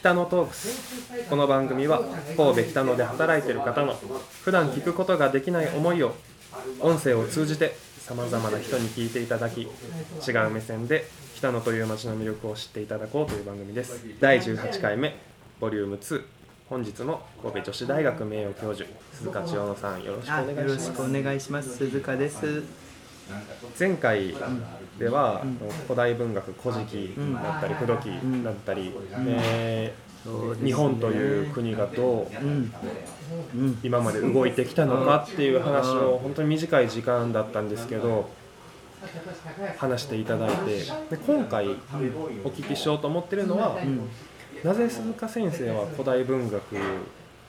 [0.00, 1.28] 北野トークス。
[1.28, 2.00] この番組は
[2.34, 3.94] 神戸北野で働いている方の
[4.42, 6.14] 普段聞くことができない思いを
[6.80, 9.66] 音声を通じてさまざまな人に聞いていただき違
[10.46, 11.04] う目線で
[11.36, 14.02] 北野という街の魅力を知っていただこうという番組です。
[14.20, 15.14] 第18回目
[15.60, 16.22] ボリューム2
[16.70, 20.62] 本日も神戸女子大学名誉教授鈴鹿千代野さんよろしくお願いします。
[20.62, 21.76] よろしくお願いします。
[21.76, 22.89] 鈴鹿です。
[23.78, 24.34] 前回
[24.98, 25.42] では、
[25.86, 28.10] 古代文学「古事記」だったり「不土記」
[28.44, 28.92] だったり、
[29.26, 32.26] えー、日本という国がどう、
[33.82, 38.28] 今まで動いてきたのかっていう話を本当に短い時間だったんですけど
[39.78, 43.78] 話していただいてで今回お聞きしようと思ってるのは、
[44.62, 46.60] なぜ鈴鹿先生は古代文学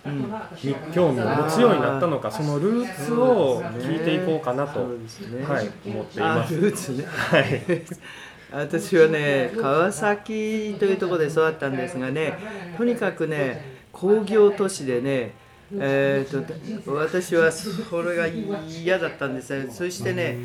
[0.06, 6.56] に興味を持つようになったのかそのルーツを聞いていこうかなと、はい、思っています。
[6.56, 7.06] ルーツね。
[7.06, 7.62] はい。
[8.52, 12.38] 私はね川崎というところで育ったんですがね
[12.78, 15.34] とにかくね工業都市でね
[15.74, 20.38] えー、と私はそれが嫌だったんですねそしてね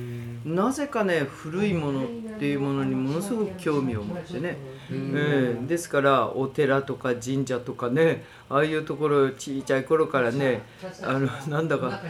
[0.45, 2.07] なぜかね古いもの
[2.37, 4.59] っていうものにものすごく興味を持ってね、
[4.91, 10.63] えー、ですからお寺とか神社とかねああいうところ小さい頃からね
[11.03, 12.01] あのなんだか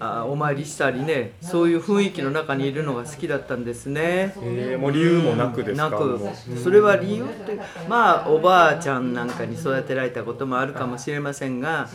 [0.00, 4.34] あお参りしたりねそういう雰囲気の中にいるのが好きだったんですね。
[4.42, 5.90] えー、もう理由もなくですか？
[5.90, 6.20] なく。
[6.62, 7.58] それは理由って
[7.88, 11.88] まあおばあちゃんなんかに育てられたこともあるかもしれませんが、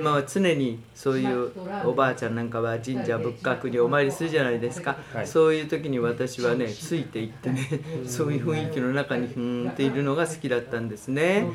[0.00, 1.50] まあ、常にそういう
[1.84, 5.26] おばあちゃんなんかは神社仏閣にお参りするじゃないですか、はい。
[5.26, 7.66] そういう時に私はねついていってね
[8.06, 11.46] そういう雰囲気の中にふーんっているのが好きだったんですね。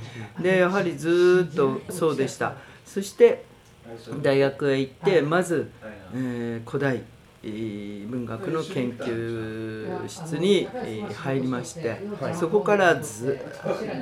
[0.41, 2.55] でやはりずーっとそうでした。
[2.85, 3.43] そして
[4.23, 5.69] 大学へ行ってまず、
[6.15, 7.03] えー古代
[7.43, 12.01] えー文学の研究室にえー入りまして、
[12.33, 13.39] そこからず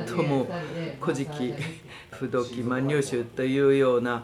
[0.05, 0.47] っともう
[1.01, 1.53] 「古事記」
[2.11, 4.23] 「不動記」「万葉集」というようなあ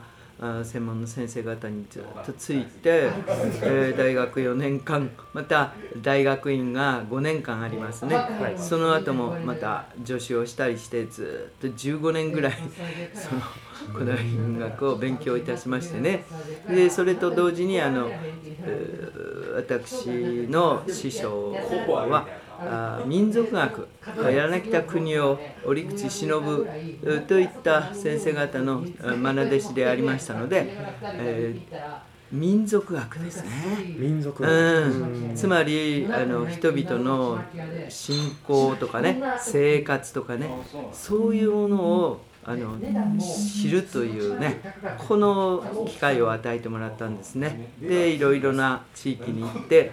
[0.64, 3.12] 専門の先生方にずっとついて、
[3.62, 8.16] えー大学4年間また大学院が5年間ありますね、
[8.58, 12.54] その後もまた助手をしたりしてずっと15年ぐらい
[13.14, 13.42] その
[13.94, 16.24] 古代文学を勉強いたしましてね。
[16.68, 21.52] でそれと同時にあの、えー私の師匠
[21.88, 22.26] は
[22.64, 23.88] あ民族学
[24.24, 26.66] 柳田国夫折口忍
[27.04, 30.68] えーといった先生方のえー愛弟子でありましたので、
[31.04, 33.50] えー民族学ですね。
[33.98, 37.44] 民族うん、つまりあの人々の
[37.90, 40.50] 信仰とかね生活とかね
[40.94, 42.78] そういうものをあの
[43.20, 44.60] 知るというね
[44.98, 47.72] この機会を与えてもらったんですね。
[47.80, 49.92] でいろいろな地域に行って、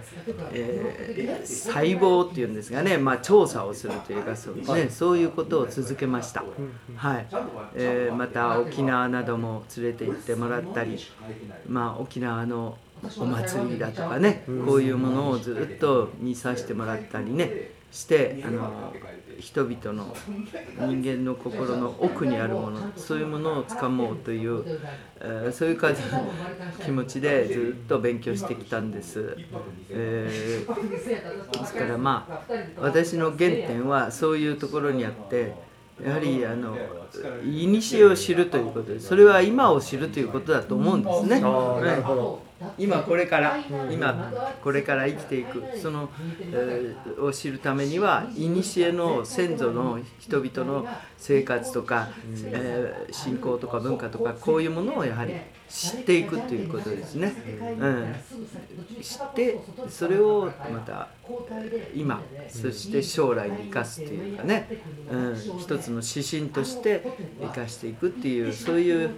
[0.52, 6.44] えー細胞っていうんですがね、まあ、調査をするというかそう,、ね、そういうことを続けました、
[6.96, 7.26] はい。
[7.74, 10.98] えーまた沖縄なども連れて行ってもらったり、
[11.66, 12.76] まあ、沖縄の
[13.18, 18.92] お祭りだとかねこういうものをずっと見させてもらったりねしてあの
[19.38, 20.14] 人々の
[20.86, 24.80] 人間の心の奥にあるものそういうものをつかもうという、
[25.20, 26.30] えーそういう感じの
[26.84, 29.36] 気持ちでずっと勉強してきたんです。
[29.90, 35.54] えーですからまあ私の原点はそういうところにあって
[36.04, 36.76] やはりあの
[37.52, 41.40] 古を知るということでそれは今を知るということだと思うんですね。
[41.40, 43.56] なるほど今これから
[43.90, 44.32] 今
[44.62, 46.10] これから生きていくその、
[46.52, 50.86] えーを知るためには古の先祖の人々の
[51.16, 52.08] 生活とか、
[52.44, 55.34] えー信仰とか文化とかこういうものをやはり
[55.68, 57.32] 知っていくということですね。
[57.78, 58.14] うん、
[59.02, 59.58] 知って
[59.88, 61.08] それをまた
[61.94, 64.66] 今そして将来に生かすというかね、
[65.10, 67.02] うん、一つの指針として
[67.40, 69.10] 生かしていくっていうそういう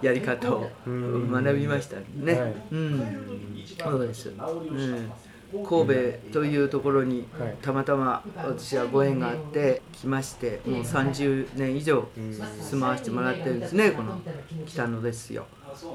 [0.00, 2.04] やり方を学びましたね。
[2.30, 2.62] はい。
[2.70, 4.34] うん、そうです。
[4.70, 5.14] うん。
[5.62, 5.94] 神戸
[6.30, 7.58] というところにはい。
[7.60, 12.10] たまたま私はご縁があって来ましてもう30年以上
[12.58, 14.22] 住まわせてもらってるんですねこの
[14.64, 15.46] 北野ですよ。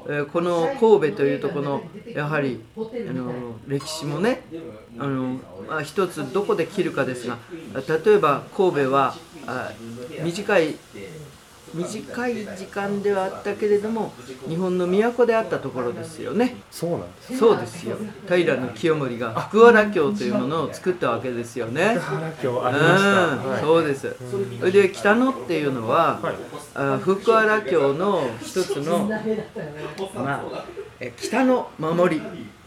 [0.06, 2.64] えーこの神戸というところのやはり
[3.06, 4.46] あの歴史もね
[4.96, 7.40] あの、まあ、一つどこで切るかですが
[7.74, 9.74] 例えば神戸はあ
[10.18, 10.78] 短い
[11.74, 14.12] 短い時間ではあったけれども
[14.48, 16.56] 日本の都であったところですよね。
[16.70, 17.96] そうなんですそうですよ
[18.28, 21.98] 平清盛が福原京というものを作ったわけですよね。
[21.98, 24.16] 原京ありました、うん、はいそうです。
[24.60, 26.34] それで北野っていうのは、はい
[26.74, 29.08] あ福原京の一つの、
[30.14, 30.64] まあ、
[30.98, 32.22] え北の守り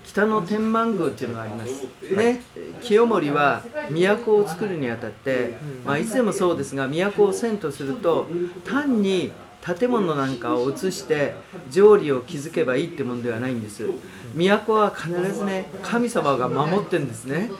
[0.07, 1.83] 北の天満宮っていうのがあります。
[2.15, 2.41] ね。
[2.81, 3.61] 清盛は
[3.91, 8.27] 都を作るにあたって、まあ、いつでもそうですが都を遷とすると
[8.63, 9.31] 単に
[9.61, 11.35] 建物なんかを移して
[11.69, 13.85] 条理を築けばいいってもんではないんです。
[14.33, 17.51] 都は必ずね神様が守ってるんですね。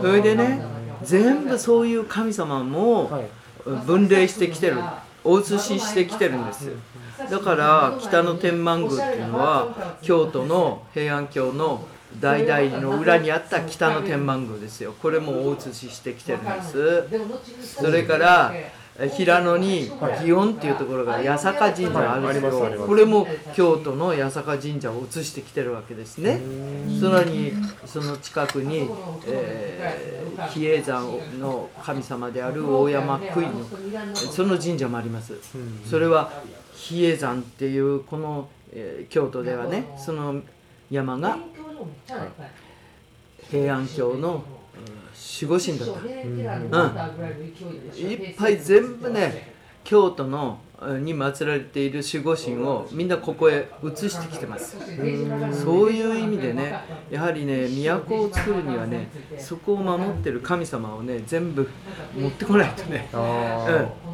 [0.00, 0.64] それでね
[1.02, 3.10] 全部そういう神様も
[3.86, 4.78] 分類してきてる
[5.24, 6.70] お移ししてきてるんです。
[7.30, 11.86] だから北の天満宮っていうのは京都の平安京の
[12.18, 14.94] 代々の裏にあった北の天満宮ですよ。
[15.00, 17.76] これもお移ししてきてるんです。
[17.76, 18.52] それから
[19.08, 26.40] 平野に祇園っていうところが八坂神社あるんですけどこれも京都の八坂神社を移してきてるわけですね。
[27.00, 27.52] さらに
[27.86, 28.88] その近くに、
[29.26, 35.34] えー、比叡山の神様である大山杭のその神社もあります。
[35.88, 36.30] それは
[36.74, 40.42] 比叡山っていうこの、えー、京都ではねその
[40.90, 41.38] 山が
[43.50, 44.44] 平安京の
[45.14, 46.08] 守護神だった、うん、
[48.10, 49.52] いっぱい全部ね
[49.84, 50.58] 京都の
[51.00, 54.76] に祀られている守護神をみんなここへ移してきてます。
[55.62, 56.74] そういう意味でね
[57.10, 61.68] やはりね都を作るにはねそこを守ってる神様をね全部
[62.16, 63.18] 持ってこないとね、うん、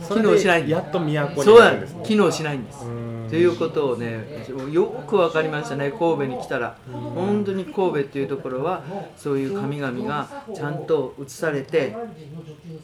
[0.08, 1.96] 機能しないやっと都になるんです、ね、そうなんです。
[2.02, 2.84] 機能しないんです
[3.28, 6.76] ということをねよく分かりましたね神戸に来たら。
[7.14, 8.82] 本当に神戸っていうところは
[9.16, 11.94] そういう神々がちゃんと移されて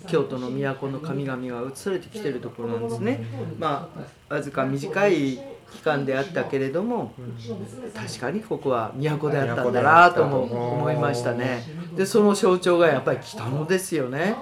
[0.06, 3.24] 京都の都の神々が移されてきてるところなんですね。
[3.58, 3.90] ま
[4.28, 5.38] あわずか短い
[5.72, 7.12] 期間であったけれども
[7.94, 10.42] 確かにここは都であったんだなとも
[10.74, 11.62] 思いましたね。
[11.96, 14.36] でその象徴がやっぱり北野ですよね。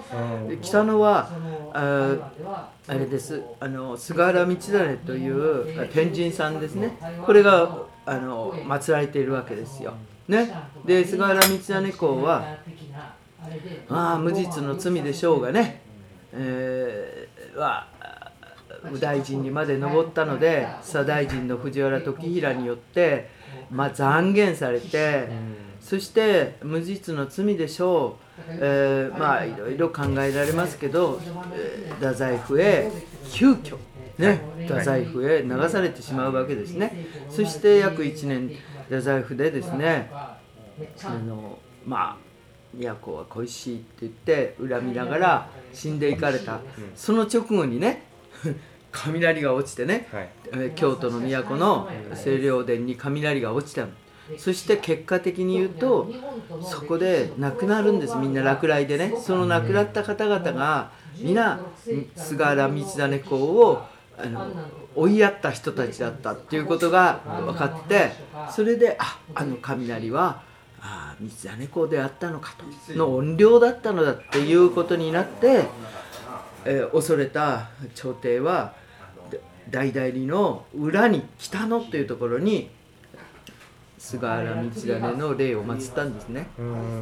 [0.61, 1.31] 北野は
[1.75, 3.43] ああれです。
[3.59, 6.97] あの菅原道真という天神さんですね。
[7.25, 9.95] これがあの祀られているわけですよ。
[10.29, 10.53] ね、
[10.85, 12.59] で菅原道真公は
[13.89, 15.83] まあ無実の罪でしょうがね、
[16.33, 17.89] えー、は
[18.85, 23.29] 右大臣にまで上ったので左大臣の藤原時平によって、
[23.71, 25.29] まあ、残減されて、
[25.81, 28.31] そして無実の罪でしょう。
[28.49, 31.21] えー、まあいろいろ考えられますけど、
[31.55, 32.91] えー、太宰府へ
[33.31, 33.77] 急遽
[34.19, 37.07] ね太宰府へ流されてしまうわけですね。
[37.29, 38.51] そして約1年
[38.89, 40.39] 太宰府でですねあ
[41.27, 42.31] のまあ
[42.77, 46.61] 都は恋しいって言って恨みながら死んでいかれた。
[46.95, 48.05] その直後にね
[48.93, 50.09] 雷が落ちてね、
[50.53, 51.89] はい、京都の都の
[52.23, 53.89] 清涼殿に雷が落ちたの
[54.39, 56.11] そして結果的に言うと
[56.63, 58.17] そこで亡くなるんです。
[58.17, 59.15] みんな落雷でね。
[59.21, 61.61] その亡くなった方々が皆
[62.17, 63.83] 菅原道真公を
[64.17, 64.47] あの
[64.95, 68.13] 追いやった人たちだったっていうことが分かって
[68.51, 70.43] それでああの雷は
[70.81, 72.65] あ道真公であったのかと。
[72.95, 75.65] の怨霊だったのだっていうことになって、
[76.65, 78.75] えー、恐れた朝廷は
[79.71, 82.71] 大々里の裏に北野というところに
[84.01, 86.49] 菅原道真の霊を祀ったんですね。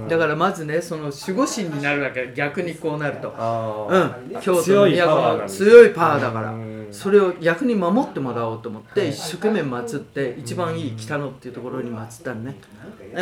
[0.09, 6.55] だからまずねその守護神になるわけ逆にこうなると、うん、京都の都の強いパワーだから。
[6.91, 12.57] それを逆に守ってもらおうと思って一生懸命祀って一番いい北野っていうところに祀ったのね。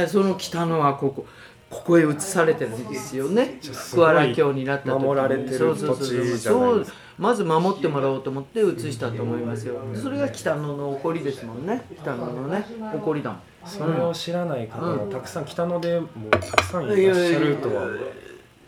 [0.07, 1.27] その北野はここ
[1.69, 3.59] ここへ移されてるんですよね。
[3.61, 6.97] 福原京になった時守られてる土地じゃないですか。
[7.19, 9.75] まず守ってもらおうと思って移したと思いますよ。
[9.95, 11.85] それが北野の起こりですもんね。
[12.01, 12.65] 北野のね
[12.95, 17.89] 起こりだもんそれを知らない方もたくさん北野でもたくさんいらっしゃるとは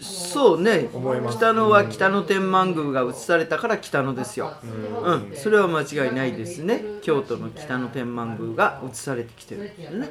[0.01, 0.89] そうね。
[1.31, 6.83] 北野は北野天満宮が移されたから北野ですよ、うん、それは間違いないですね。
[7.03, 9.63] 京都の北野天満宮が移されてきてる。
[9.63, 9.67] ん。
[9.67, 10.09] ですね、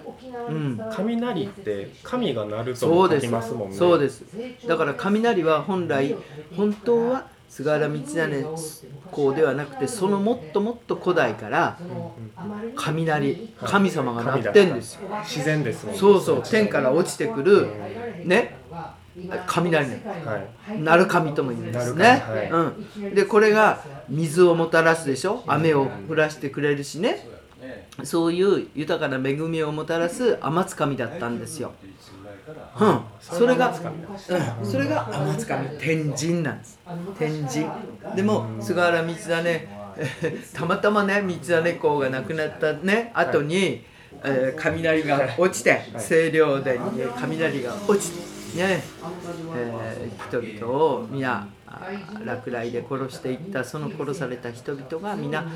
[0.50, 3.76] うん、雷って神が鳴ると書きますもんね。
[3.76, 4.26] そうです。
[4.68, 6.16] だから雷は本来
[6.58, 8.46] 本当は菅原道真
[9.12, 11.78] 公ではなくてそのもっともっと古代から
[12.76, 15.10] 雷神様が鳴ってんですよ。
[15.24, 16.00] 自然ですもんね。
[16.00, 17.68] そうそう天から落ちてくる
[18.26, 18.58] ね
[19.48, 25.44] 雷ね、はい、鳴神とも言うんですね、はい、うん、でこれが水をもたらすでしょ？
[25.48, 27.28] 雨を降らしてくれるしね。
[28.04, 31.72] そういう豊かな恵みをもたらす天津神だったんですよ
[32.80, 36.80] うん、それが、うん、それが天津神天神なんです。
[37.18, 38.16] 天神。
[38.16, 39.78] でも菅原道真
[40.54, 43.84] たまたまね道真公が亡くなったね後に、
[44.24, 48.84] えー、雷が落ちて清涼殿に雷が落ちてね、
[49.56, 51.48] えー、人々を皆
[52.26, 55.50] 落雷で殺していったその殺された人々が皆道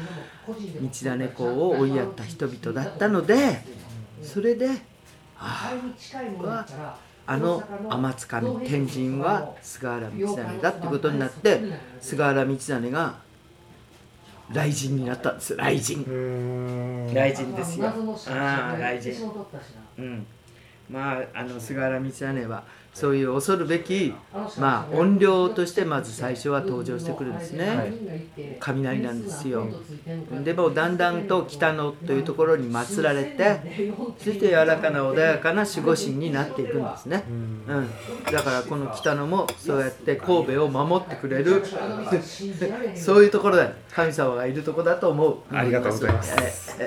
[0.92, 3.62] 真公を追いやった人々だったので
[4.22, 4.70] それで
[5.42, 5.74] あ
[7.26, 11.62] あの天津神天神は菅原道真だってことになって
[12.00, 13.16] 菅原道真が
[14.54, 16.06] 雷神になったんです雷神。
[17.14, 17.88] 雷神ですよ。
[17.88, 19.32] ああ雷神。
[19.98, 20.26] うん。
[20.90, 24.14] まああの菅原道真はそういう恐るべき、
[24.60, 27.94] まあ、怨霊としてまず最初は登場してくるんですね、はい、
[28.60, 29.66] 雷なんですよ。
[30.44, 33.62] でもだんだんと北野というところに祀られて
[34.18, 37.66] そして柔らかな穏やかな守護神になっていくんですね、うん、
[38.32, 41.64] だからこの北野もそうやって神戸を守ってくれる。
[42.96, 45.38] そういうところだ神様がいるところだと思う。
[45.52, 46.78] ありがとうございます。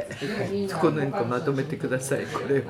[0.80, 2.62] このかまとめてくださいこれを。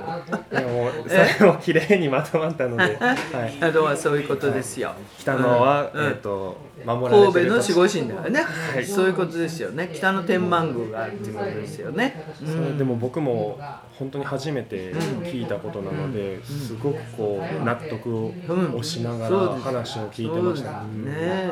[0.51, 2.99] でもそれも綺麗にまとまったので
[3.33, 4.95] はい、あとはそういうことですよ。
[5.19, 9.91] 北野は、えっ、と守られて神戸の守護神だからね、はい、そういうことですよね。
[9.93, 12.25] 北の天満宮があるっていうことですよね。
[12.43, 13.59] うん、でも僕も
[13.99, 21.51] 本当に初めて聞いたことなので、すごくこう納得をしながら話を聞いてましたね。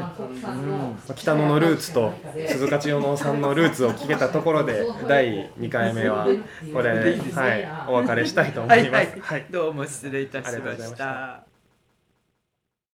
[1.09, 2.13] うん、北野のルーツと
[2.49, 6.27] 鈴鹿千代野さんのルーツを聞けたところで第2回目は
[6.73, 8.91] これはいお別れしたいと思います。
[8.91, 11.52] はい、はい、どうも失礼いたしました。